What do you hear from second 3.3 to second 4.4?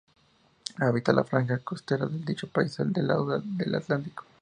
del Atlántico.